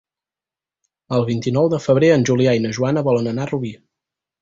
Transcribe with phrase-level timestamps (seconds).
[1.17, 3.77] El vint-i-nou de febrer en Julià i na Joana volen anar a Rubí.